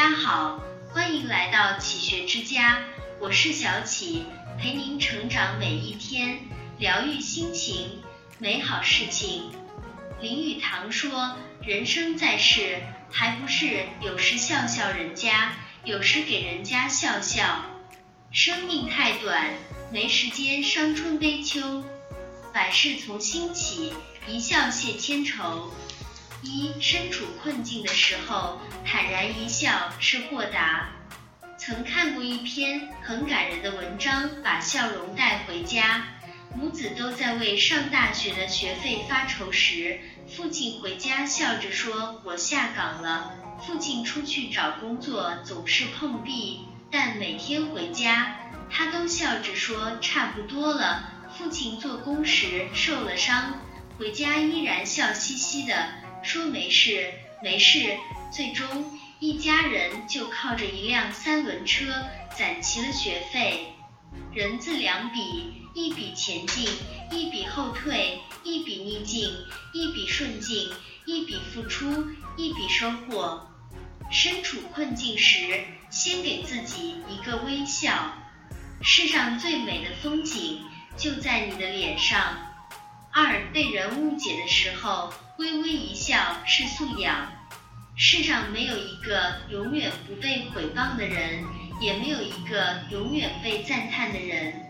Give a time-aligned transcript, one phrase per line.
[0.00, 0.58] 家好，
[0.94, 2.78] 欢迎来到启学之家，
[3.18, 4.24] 我是小启，
[4.58, 6.38] 陪您成长每一天，
[6.78, 8.00] 疗愈心情，
[8.38, 9.52] 美好事情。
[10.22, 12.78] 林语堂说：“人生在世，
[13.10, 15.52] 还不是有时笑笑人家，
[15.84, 17.62] 有时给人家笑笑。
[18.32, 19.50] 生命太短，
[19.92, 21.84] 没时间伤春悲秋。
[22.54, 23.92] 百事从心起，
[24.26, 25.70] 一笑谢千愁。
[26.42, 30.88] 一身处困境的时候，坦然一笑是豁达。
[31.58, 36.04] 曾看过一篇很感人的文章，把笑容带回家。
[36.56, 46.60] 母子都在为上大学的学费发愁时，父亲回家笑着说：“我下岗了。”父亲出去找工作总是碰壁，
[46.90, 48.36] 但每天回家，
[48.70, 53.60] 他都笑着说：“差不多了。”父亲做工时受了伤，
[53.98, 55.74] 回家依然笑嘻嘻的
[56.30, 57.12] 说：“没事，
[57.42, 57.96] 没事。”
[58.30, 58.64] 最终，
[59.18, 61.92] 一家人就靠着一辆三轮车
[62.38, 63.74] 攒齐了学费。
[64.32, 65.56] 人字两笔。
[65.72, 66.68] 一笔前进，
[67.12, 69.32] 一笔后退；一笔逆境，
[69.72, 70.68] 一笔顺境；
[71.06, 73.48] 一笔付出，一笔收获。
[74.10, 78.12] 身处困境时，先给自己一个微笑。
[78.82, 80.60] 世上最美的风景
[80.96, 82.36] 就在你的脸上。
[83.12, 87.32] 二，被人误解的时候，微微一笑是素养。
[87.96, 91.42] 世上没有一个永远不被毁谤的人，
[91.80, 94.68] 也没有一个永远被赞叹的人。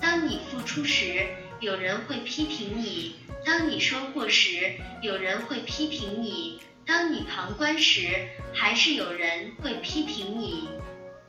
[0.00, 1.26] 当你付出时，
[1.60, 10.70] 有人会批评你；当你收获时，有人会批评你；当你旁观时，还是有人会批评你。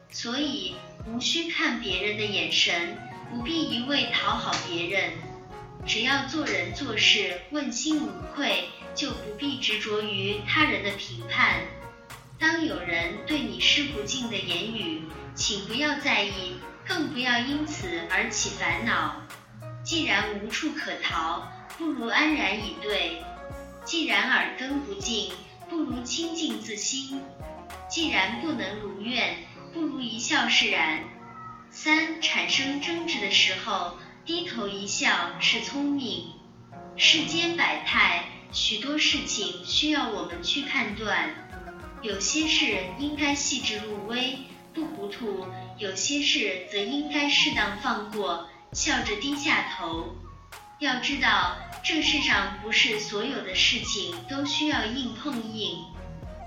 [0.10, 2.98] 所以，无需看别人的眼神，
[3.30, 5.12] 不必一味讨好别人，
[5.86, 11.62] 只要做人做事问心无愧，就不必执着于他人的评判。
[12.38, 15.04] 当有人对你施不敬的言语，
[15.36, 16.58] 请不要在意。
[16.88, 19.22] 更不要因此而起烦恼。
[19.84, 21.48] 既然无处可逃，
[21.78, 23.22] 不如安然以对；
[23.86, 25.32] 既然耳根不净，
[25.70, 27.20] 不如清净自心；
[27.88, 29.38] 既然不能如愿，
[29.72, 31.04] 不如一笑释然。
[31.70, 36.28] 三、产生争执的时候，低头一笑是聪明。
[36.96, 41.50] 世间百态，许多事情需要我们去判断，
[42.04, 44.38] 有些事应该细致入微。
[44.72, 45.48] 不糊涂，
[45.80, 50.16] 有些事则应该适当放过，笑着低下头。
[50.78, 55.76] 要知道，这世上不是所有的事情都需要硬碰硬。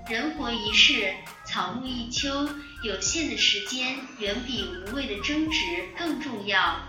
[0.07, 1.13] 人活一世，
[1.45, 2.47] 草木一秋，
[2.85, 5.59] 有限的时间远比无谓的争执
[5.97, 6.79] 更重要。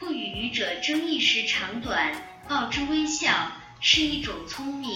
[0.00, 2.14] 不与愚者争一时长短，
[2.48, 3.52] 报之微笑
[3.82, 4.90] 是一种聪明。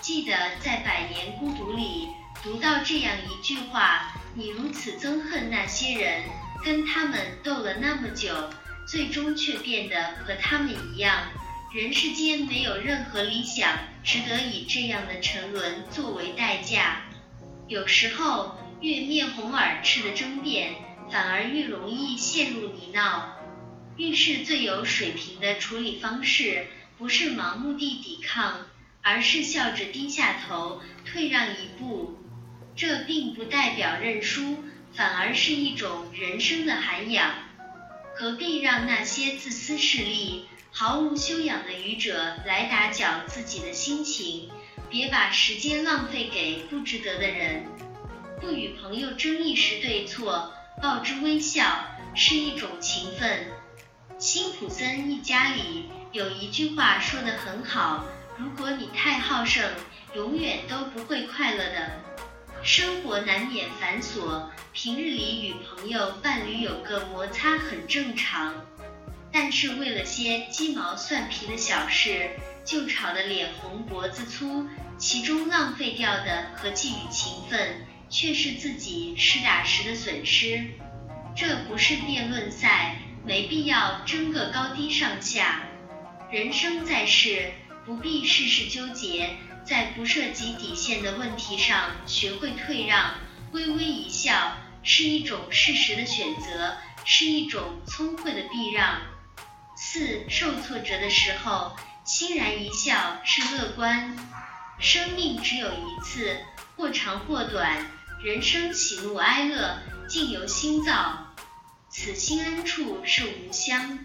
[0.00, 2.06] 记得在《百年孤独》里
[2.40, 4.14] 读到这样一句话。
[4.34, 6.22] 你如此憎恨那些人，
[6.64, 8.48] 跟他们斗了那么久，
[8.86, 11.24] 最终却变得和他们一样。
[11.74, 17.02] 人世间没有任何理想值得以这样的沉沦作为代价。
[17.66, 20.74] 有时候，越面红耳赤的争辩，
[21.10, 23.41] 反而越容易陷入泥淖。
[23.96, 26.66] 遇事最有水平的处理方式，
[26.96, 28.66] 不是盲目地抵抗，
[29.02, 32.18] 而是笑着低下头，退让一步。
[32.74, 34.64] 这并不代表认输，
[34.94, 37.34] 反而是一种人生的涵养。
[38.14, 44.50] 何必让那些自私势利、毫无修养的愚者来打搅自己的心情？
[44.88, 47.66] 别把时间浪费给不值得的人。
[48.40, 50.52] 不与朋友争一时对错，
[50.82, 53.46] 报之微笑是一种情分。
[54.22, 58.04] 辛普森一家里有一句话说得很好：
[58.38, 59.68] 如果你太好胜，
[60.14, 61.90] 永远都不会快乐的。
[62.62, 68.54] 生活难免繁琐，平日里与朋友、伴侣有个摩擦很正常。
[69.32, 72.30] 但是为了些鸡毛蒜皮的小事，
[72.64, 74.68] 就吵得脸红脖子粗，
[74.98, 80.64] 其中浪费掉的和寄予情分，却是自己实打实的损失。
[81.34, 85.62] 这不是辩论赛，没必要争个高低上下。
[86.30, 87.52] 人生在世，
[87.84, 89.36] 不必事事纠结。
[89.64, 93.14] 在不涉及底线的问题上学会退让，
[93.52, 99.00] 微微一笑是一种适时的选择，是一种聪慧的避让。
[99.76, 104.16] 四受挫折的时候，欣然一笑是乐观。
[104.80, 106.40] 生命只有一次，
[106.74, 107.86] 或长或短，
[108.24, 109.78] 人生喜怒哀乐
[110.08, 111.31] 尽由心造，
[111.94, 113.98] 此心安处是吾乡。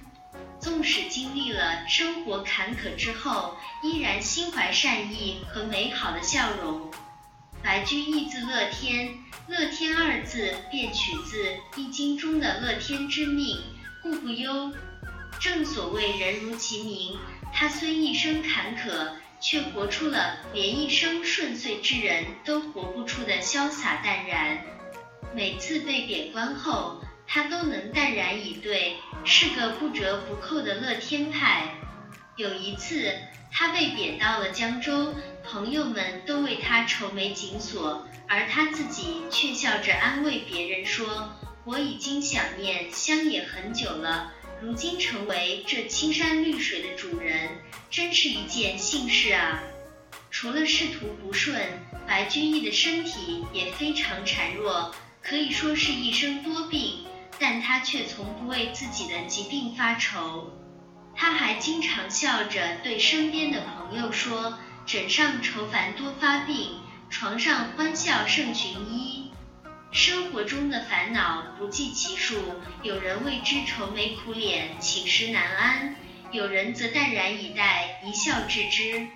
[0.59, 6.91] 纵使经历了生活坎坷之后，依然心怀善意和美好的笑容。
[7.63, 9.17] 白居易字乐天，
[9.47, 11.45] 乐天二字便取自
[11.77, 13.57] 《易经》中的乐天之命，
[14.03, 14.73] 故不忧。
[15.39, 17.17] 正所谓人如其名，
[17.53, 24.59] 他虽一生坎坷，却活出了连一生顺遂之人都活不出的潇洒淡然。
[25.33, 28.95] 每次被贬官后，他都能淡然以对，
[29.25, 31.75] 是个不折不扣的乐天派。
[32.37, 33.13] 有一次，
[33.51, 35.13] 他被贬到了江州，
[35.43, 41.33] 朋友们都为他愁眉紧锁，而他自己却笑着安慰别人说
[41.65, 44.31] ：“我已经想念乡野很久了，
[44.61, 47.49] 如今成为这青山绿水的主人，
[47.91, 49.61] 真是一件幸事啊！”
[50.31, 51.59] 除了仕途不顺，
[52.07, 57.05] 白居易的身体也非常孱弱，可以说是一生多病，
[57.39, 60.53] 但他却从不为自己的疾病发愁。
[61.15, 66.79] 他还经常笑着对身边的朋友说：“枕上愁烦多发病，
[67.09, 69.31] 床上欢笑胜寻医。”
[69.91, 72.35] 生活中的烦恼不计其数，
[72.83, 75.95] 有人为之愁眉苦脸、寝食难安，
[76.31, 79.07] 有人则淡然以待、一笑置之。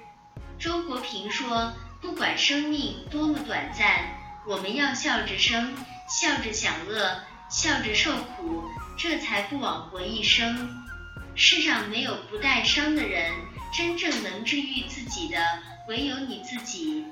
[0.57, 5.75] 周国平说：“不管生命多么短暂，我们要笑着生，
[6.09, 7.21] 笑着享乐，
[7.51, 8.63] 笑着受苦，
[8.97, 10.81] 这才不枉活一生。”
[11.35, 13.31] 世上没有不带伤的人，
[13.73, 15.37] 真正能治愈自己的
[15.87, 17.05] 唯有你自己。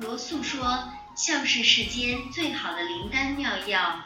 [0.00, 4.00] 罗素说，笑是世间最好的灵丹妙药，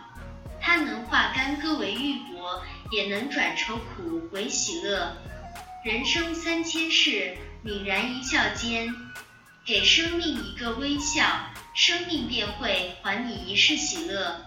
[0.61, 5.17] 它能化干戈为玉帛，也能转愁苦为喜乐。
[5.85, 8.93] 人生三千事，泯然一笑间。
[9.65, 11.25] 给生命一个微笑，
[11.75, 14.47] 生命便会还你一世喜乐。